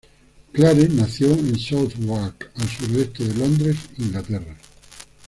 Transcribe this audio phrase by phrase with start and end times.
[0.51, 4.57] Clare nació en Southwark, al sureste de Londres, Inglaterra.